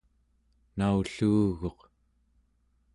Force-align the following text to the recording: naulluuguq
naulluuguq 0.77 1.79